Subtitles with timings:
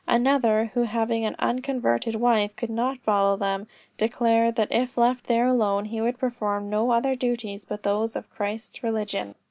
[0.07, 3.67] Another, who having an unconverted wife, could not follow them,
[3.99, 8.27] declared that if left there alone, he would perform no other duties but those of
[8.31, 9.35] Christ's religion.